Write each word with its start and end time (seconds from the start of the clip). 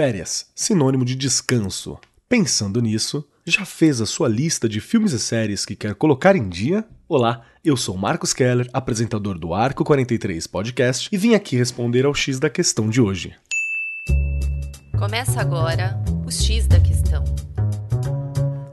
Férias, 0.00 0.46
sinônimo 0.54 1.04
de 1.04 1.14
descanso. 1.14 1.98
Pensando 2.26 2.80
nisso, 2.80 3.22
já 3.44 3.66
fez 3.66 4.00
a 4.00 4.06
sua 4.06 4.28
lista 4.28 4.66
de 4.66 4.80
filmes 4.80 5.12
e 5.12 5.18
séries 5.18 5.66
que 5.66 5.76
quer 5.76 5.94
colocar 5.94 6.34
em 6.34 6.48
dia? 6.48 6.86
Olá, 7.06 7.42
eu 7.62 7.76
sou 7.76 7.98
Marcos 7.98 8.32
Keller, 8.32 8.66
apresentador 8.72 9.38
do 9.38 9.52
Arco 9.52 9.84
43 9.84 10.46
Podcast, 10.46 11.10
e 11.12 11.18
vim 11.18 11.34
aqui 11.34 11.54
responder 11.54 12.06
ao 12.06 12.14
X 12.14 12.40
da 12.40 12.48
questão 12.48 12.88
de 12.88 12.98
hoje. 12.98 13.34
Começa 14.98 15.38
agora 15.38 16.02
o 16.26 16.30
X 16.30 16.66
da 16.66 16.80
questão. 16.80 17.22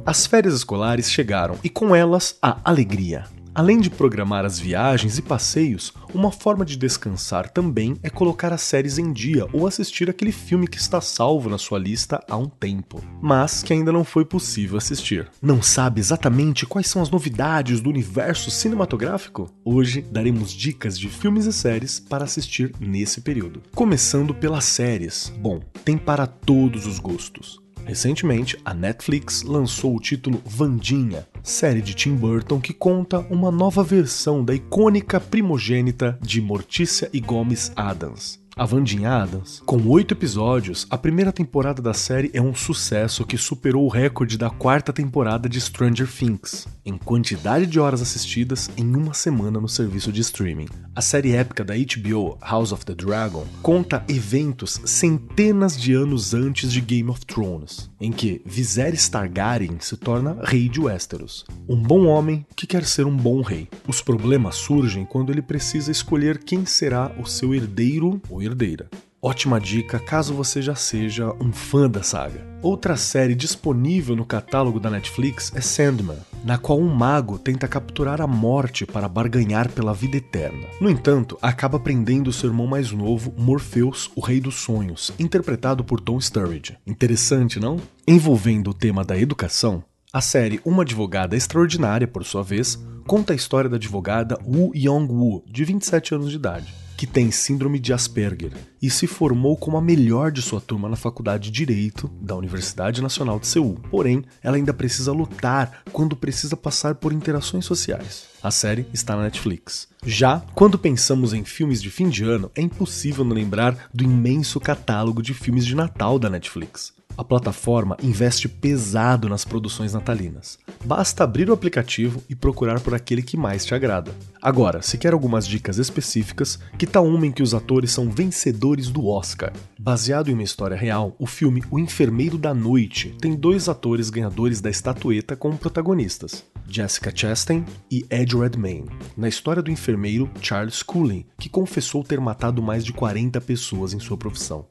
As 0.05 0.25
férias 0.25 0.53
escolares 0.53 1.11
chegaram 1.11 1.59
e 1.61 1.69
com 1.69 1.93
elas 1.93 2.37
a 2.41 2.57
alegria. 2.63 3.25
Além 3.57 3.79
de 3.79 3.89
programar 3.89 4.45
as 4.45 4.59
viagens 4.59 5.17
e 5.17 5.21
passeios, 5.23 5.91
uma 6.13 6.31
forma 6.31 6.63
de 6.63 6.77
descansar 6.77 7.49
também 7.49 7.97
é 8.03 8.09
colocar 8.09 8.53
as 8.53 8.61
séries 8.61 8.99
em 8.99 9.11
dia 9.11 9.47
ou 9.51 9.65
assistir 9.65 10.07
aquele 10.11 10.31
filme 10.31 10.67
que 10.67 10.77
está 10.77 11.01
salvo 11.01 11.49
na 11.49 11.57
sua 11.57 11.79
lista 11.79 12.23
há 12.29 12.37
um 12.37 12.47
tempo, 12.47 13.03
mas 13.19 13.63
que 13.63 13.73
ainda 13.73 13.91
não 13.91 14.03
foi 14.03 14.23
possível 14.23 14.77
assistir. 14.77 15.27
Não 15.41 15.59
sabe 15.59 15.99
exatamente 15.99 16.67
quais 16.67 16.85
são 16.85 17.01
as 17.01 17.09
novidades 17.09 17.81
do 17.81 17.89
universo 17.89 18.51
cinematográfico? 18.51 19.49
Hoje 19.65 20.03
daremos 20.03 20.51
dicas 20.51 20.99
de 20.99 21.09
filmes 21.09 21.47
e 21.47 21.51
séries 21.51 21.99
para 21.99 22.25
assistir 22.25 22.75
nesse 22.79 23.21
período. 23.21 23.63
Começando 23.73 24.35
pelas 24.35 24.65
séries. 24.65 25.33
Bom, 25.39 25.61
tem 25.83 25.97
para 25.97 26.27
todos 26.27 26.85
os 26.85 26.99
gostos. 26.99 27.57
Recentemente, 27.87 28.59
a 28.65 28.73
Netflix 28.73 29.43
lançou 29.43 29.95
o 29.95 29.99
título 30.01 30.41
Vandinha, 30.45 31.25
série 31.41 31.81
de 31.81 31.93
Tim 31.93 32.15
Burton 32.15 32.59
que 32.59 32.73
conta 32.73 33.19
uma 33.29 33.49
nova 33.49 33.81
versão 33.81 34.43
da 34.43 34.53
icônica 34.53 35.21
primogênita 35.21 36.19
de 36.21 36.41
Mortícia 36.41 37.09
e 37.13 37.21
Gomes 37.21 37.71
Adams. 37.77 38.45
A 38.57 38.65
Vandinha 38.65 39.11
Adams. 39.11 39.61
Com 39.67 39.87
oito 39.87 40.15
episódios, 40.15 40.87
a 40.89 40.97
primeira 40.97 41.31
temporada 41.31 41.79
da 41.79 41.93
série 41.93 42.31
é 42.33 42.41
um 42.41 42.55
sucesso 42.55 43.23
que 43.23 43.37
superou 43.37 43.85
o 43.85 43.89
recorde 43.89 44.35
da 44.35 44.49
quarta 44.49 44.91
temporada 44.91 45.47
de 45.47 45.61
Stranger 45.61 46.07
Things, 46.07 46.67
em 46.83 46.97
quantidade 46.97 47.67
de 47.67 47.79
horas 47.79 48.01
assistidas 48.01 48.67
em 48.75 48.95
uma 48.95 49.13
semana 49.13 49.61
no 49.61 49.69
serviço 49.69 50.11
de 50.11 50.21
streaming. 50.21 50.65
A 50.95 51.01
série 51.01 51.33
épica 51.33 51.63
da 51.63 51.75
HBO, 51.75 52.35
House 52.41 52.71
of 52.71 52.83
the 52.83 52.95
Dragon, 52.95 53.45
conta 53.61 54.03
eventos 54.07 54.81
centenas 54.85 55.79
de 55.79 55.93
anos 55.93 56.33
antes 56.33 56.71
de 56.71 56.81
Game 56.81 57.11
of 57.11 57.23
Thrones, 57.27 57.91
em 58.01 58.11
que 58.11 58.41
Viserys 58.43 59.07
Targaryen 59.07 59.77
se 59.79 59.95
torna 59.95 60.35
rei 60.43 60.67
de 60.67 60.79
Westeros. 60.79 61.45
Um 61.69 61.79
bom 61.79 62.07
homem 62.07 62.43
que 62.55 62.65
quer 62.65 62.83
ser 62.85 63.05
um 63.05 63.15
bom 63.15 63.41
rei. 63.41 63.69
Os 63.87 64.01
problemas 64.01 64.55
surgem 64.55 65.05
quando 65.05 65.31
ele 65.31 65.43
precisa 65.43 65.91
escolher 65.91 66.39
quem 66.39 66.65
será 66.65 67.11
o 67.19 67.27
seu 67.27 67.53
herdeiro 67.53 68.19
ou 68.27 68.46
herdeira. 68.47 68.89
Ótima 69.19 69.59
dica 69.59 69.99
caso 69.99 70.33
você 70.33 70.61
já 70.61 70.75
seja 70.75 71.33
um 71.41 71.51
fã 71.51 71.89
da 71.89 72.03
saga. 72.03 72.45
Outra 72.61 72.95
série 72.95 73.33
disponível 73.33 74.15
no 74.15 74.25
catálogo 74.25 74.79
da 74.79 74.91
Netflix 74.91 75.51
é 75.55 75.59
Sandman, 75.59 76.19
na 76.45 76.57
qual 76.57 76.79
um 76.79 76.87
mago 76.87 77.39
tenta 77.39 77.67
capturar 77.67 78.21
a 78.21 78.27
morte 78.27 78.85
para 78.85 79.07
barganhar 79.07 79.69
pela 79.69 79.91
vida 79.91 80.17
eterna. 80.17 80.67
No 80.79 80.87
entanto, 80.87 81.35
acaba 81.41 81.79
prendendo 81.79 82.31
seu 82.31 82.49
irmão 82.49 82.67
mais 82.67 82.91
novo, 82.91 83.33
Morpheus, 83.35 84.11
o 84.15 84.21
Rei 84.21 84.39
dos 84.39 84.55
Sonhos, 84.55 85.11
interpretado 85.17 85.83
por 85.83 85.99
Tom 85.99 86.21
Sturridge. 86.21 86.77
Interessante, 86.85 87.59
não? 87.59 87.77
Envolvendo 88.07 88.69
o 88.69 88.73
tema 88.73 89.03
da 89.03 89.17
educação, 89.17 89.83
a 90.13 90.21
série 90.21 90.61
Uma 90.63 90.83
Advogada 90.83 91.35
Extraordinária, 91.35 92.07
por 92.07 92.23
sua 92.23 92.43
vez, 92.43 92.79
conta 93.07 93.33
a 93.33 93.35
história 93.35 93.69
da 93.69 93.77
advogada 93.77 94.37
Woo 94.45 94.71
Young-woo, 94.75 95.43
de 95.47 95.65
27 95.65 96.13
anos 96.13 96.29
de 96.29 96.35
idade 96.35 96.86
que 96.97 97.05
tem 97.05 97.29
síndrome 97.29 97.77
de 97.77 97.93
Asperger 97.93 98.51
e 98.81 98.89
se 98.89 99.05
formou 99.05 99.55
como 99.55 99.77
a 99.77 99.81
melhor 99.81 100.31
de 100.31 100.41
sua 100.41 100.59
turma 100.59 100.89
na 100.89 100.95
Faculdade 100.95 101.51
de 101.51 101.51
Direito 101.51 102.09
da 102.19 102.35
Universidade 102.35 103.03
Nacional 103.03 103.39
de 103.39 103.45
Seul. 103.45 103.79
Porém, 103.91 104.25
ela 104.41 104.57
ainda 104.57 104.73
precisa 104.73 105.11
lutar 105.11 105.83
quando 105.91 106.15
precisa 106.15 106.57
passar 106.57 106.95
por 106.95 107.13
interações 107.13 107.65
sociais. 107.65 108.25
A 108.41 108.49
série 108.49 108.87
está 108.91 109.15
na 109.15 109.23
Netflix. 109.23 109.87
Já 110.03 110.43
quando 110.55 110.79
pensamos 110.79 111.33
em 111.33 111.43
filmes 111.43 111.81
de 111.81 111.91
fim 111.91 112.09
de 112.09 112.23
ano, 112.23 112.51
é 112.55 112.61
impossível 112.61 113.23
não 113.23 113.35
lembrar 113.35 113.89
do 113.93 114.03
imenso 114.03 114.59
catálogo 114.59 115.21
de 115.21 115.35
filmes 115.35 115.65
de 115.65 115.75
Natal 115.75 116.17
da 116.17 116.29
Netflix. 116.29 116.97
A 117.17 117.23
plataforma 117.23 117.97
investe 118.03 118.47
pesado 118.47 119.27
nas 119.27 119.43
produções 119.43 119.93
natalinas. 119.93 120.59
Basta 120.85 121.23
abrir 121.23 121.49
o 121.49 121.53
aplicativo 121.53 122.21
e 122.29 122.35
procurar 122.35 122.79
por 122.79 122.93
aquele 122.93 123.23
que 123.23 123.35
mais 123.35 123.65
te 123.65 123.73
agrada. 123.73 124.13
Agora, 124.39 124.83
se 124.83 124.99
quer 124.99 125.13
algumas 125.13 125.47
dicas 125.47 125.79
específicas, 125.79 126.59
que 126.77 126.85
tal 126.85 127.07
uma 127.07 127.25
em 127.25 127.31
que 127.31 127.41
os 127.41 127.55
atores 127.55 127.91
são 127.91 128.07
vencedores 128.07 128.89
do 128.89 129.07
Oscar? 129.07 129.51
Baseado 129.79 130.29
em 130.29 130.33
uma 130.33 130.43
história 130.43 130.77
real, 130.77 131.15
o 131.17 131.25
filme 131.25 131.63
O 131.71 131.79
Enfermeiro 131.79 132.37
da 132.37 132.53
Noite 132.53 133.15
tem 133.19 133.35
dois 133.35 133.67
atores 133.67 134.11
ganhadores 134.11 134.61
da 134.61 134.69
estatueta 134.69 135.35
como 135.35 135.57
protagonistas. 135.57 136.43
Jessica 136.69 137.11
Chastain 137.15 137.65
e 137.89 138.05
Ed 138.11 138.37
Redmayne, 138.37 138.89
na 139.15 139.27
história 139.27 139.63
do 139.63 139.71
enfermeiro 139.71 140.29
Charles 140.41 140.83
Cullen, 140.83 141.25
que 141.39 141.49
confessou 141.49 142.03
ter 142.03 142.19
matado 142.19 142.61
mais 142.61 142.85
de 142.85 142.93
40 142.93 143.39
pessoas 143.41 143.93
em 143.93 143.99
sua 143.99 144.17
profissão. 144.17 144.65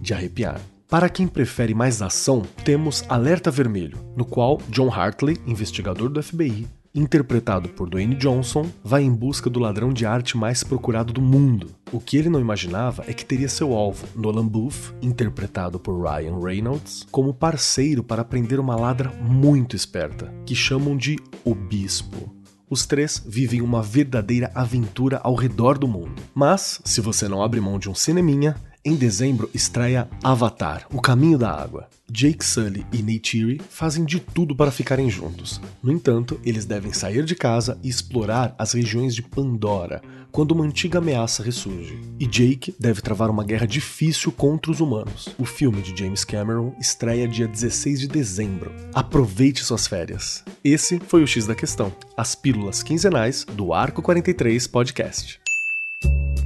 De 0.00 0.12
arrepiar. 0.12 0.60
Para 0.88 1.10
quem 1.10 1.28
prefere 1.28 1.74
mais 1.74 2.00
ação, 2.00 2.40
temos 2.64 3.04
Alerta 3.10 3.50
Vermelho, 3.50 3.98
no 4.16 4.24
qual 4.24 4.58
John 4.70 4.90
Hartley, 4.90 5.36
investigador 5.46 6.08
do 6.08 6.22
FBI, 6.22 6.66
interpretado 6.94 7.68
por 7.68 7.90
Dwayne 7.90 8.14
Johnson, 8.14 8.66
vai 8.82 9.02
em 9.02 9.12
busca 9.12 9.50
do 9.50 9.60
ladrão 9.60 9.92
de 9.92 10.06
arte 10.06 10.34
mais 10.34 10.64
procurado 10.64 11.12
do 11.12 11.20
mundo. 11.20 11.68
O 11.92 12.00
que 12.00 12.16
ele 12.16 12.30
não 12.30 12.40
imaginava 12.40 13.04
é 13.06 13.12
que 13.12 13.22
teria 13.22 13.50
seu 13.50 13.74
alvo, 13.74 14.06
Nolan 14.16 14.48
Booth, 14.48 14.94
interpretado 15.02 15.78
por 15.78 16.02
Ryan 16.02 16.40
Reynolds, 16.42 17.06
como 17.10 17.34
parceiro 17.34 18.02
para 18.02 18.24
prender 18.24 18.58
uma 18.58 18.74
ladra 18.74 19.10
muito 19.20 19.76
esperta, 19.76 20.32
que 20.46 20.54
chamam 20.54 20.96
de 20.96 21.18
O 21.44 21.54
Bispo. 21.54 22.34
Os 22.70 22.86
três 22.86 23.22
vivem 23.26 23.60
uma 23.60 23.82
verdadeira 23.82 24.50
aventura 24.54 25.20
ao 25.22 25.34
redor 25.34 25.76
do 25.76 25.86
mundo. 25.86 26.22
Mas, 26.34 26.80
se 26.82 27.02
você 27.02 27.28
não 27.28 27.42
abre 27.42 27.60
mão 27.60 27.78
de 27.78 27.90
um 27.90 27.94
cineminha, 27.94 28.56
em 28.88 28.96
dezembro 28.96 29.50
estreia 29.52 30.08
Avatar, 30.24 30.86
O 30.90 31.00
Caminho 31.00 31.36
da 31.36 31.50
Água. 31.50 31.86
Jake 32.10 32.42
Sully 32.42 32.86
e 32.90 33.02
Neytiri 33.02 33.60
fazem 33.68 34.02
de 34.02 34.18
tudo 34.18 34.56
para 34.56 34.70
ficarem 34.70 35.10
juntos. 35.10 35.60
No 35.82 35.92
entanto, 35.92 36.40
eles 36.42 36.64
devem 36.64 36.90
sair 36.90 37.22
de 37.22 37.34
casa 37.34 37.78
e 37.82 37.88
explorar 37.90 38.54
as 38.58 38.72
regiões 38.72 39.14
de 39.14 39.20
Pandora, 39.20 40.00
quando 40.32 40.52
uma 40.52 40.64
antiga 40.64 41.00
ameaça 41.00 41.42
ressurge. 41.42 42.00
E 42.18 42.26
Jake 42.26 42.74
deve 42.80 43.02
travar 43.02 43.28
uma 43.28 43.44
guerra 43.44 43.66
difícil 43.66 44.32
contra 44.32 44.72
os 44.72 44.80
humanos. 44.80 45.28
O 45.38 45.44
filme 45.44 45.82
de 45.82 45.94
James 45.94 46.24
Cameron 46.24 46.74
estreia 46.80 47.28
dia 47.28 47.46
16 47.46 48.00
de 48.00 48.08
dezembro. 48.08 48.72
Aproveite 48.94 49.62
suas 49.62 49.86
férias. 49.86 50.42
Esse 50.64 50.98
foi 50.98 51.22
o 51.22 51.26
X 51.26 51.46
da 51.46 51.54
Questão, 51.54 51.92
as 52.16 52.34
pílulas 52.34 52.82
quinzenais 52.82 53.44
do 53.44 53.74
Arco 53.74 54.00
43 54.00 54.66
Podcast. 54.66 55.38